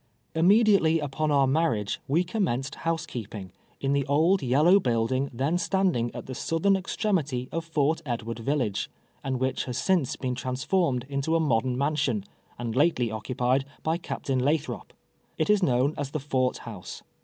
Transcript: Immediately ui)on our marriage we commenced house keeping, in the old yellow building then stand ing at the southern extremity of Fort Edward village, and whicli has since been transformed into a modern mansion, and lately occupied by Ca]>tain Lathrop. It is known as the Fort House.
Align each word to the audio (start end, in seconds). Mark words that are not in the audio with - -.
Immediately 0.33 0.97
ui)on 0.97 1.29
our 1.29 1.45
marriage 1.45 2.01
we 2.07 2.23
commenced 2.23 2.73
house 2.73 3.05
keeping, 3.05 3.51
in 3.79 3.93
the 3.93 4.03
old 4.07 4.41
yellow 4.41 4.79
building 4.79 5.29
then 5.31 5.59
stand 5.59 5.95
ing 5.95 6.09
at 6.15 6.25
the 6.25 6.33
southern 6.33 6.75
extremity 6.75 7.47
of 7.51 7.63
Fort 7.63 8.01
Edward 8.03 8.39
village, 8.39 8.89
and 9.23 9.39
whicli 9.39 9.65
has 9.65 9.77
since 9.77 10.15
been 10.15 10.33
transformed 10.33 11.05
into 11.07 11.35
a 11.35 11.39
modern 11.39 11.77
mansion, 11.77 12.23
and 12.57 12.75
lately 12.75 13.11
occupied 13.11 13.63
by 13.83 13.99
Ca]>tain 13.99 14.41
Lathrop. 14.41 14.91
It 15.37 15.51
is 15.51 15.61
known 15.61 15.93
as 15.99 16.09
the 16.09 16.19
Fort 16.19 16.57
House. 16.57 17.03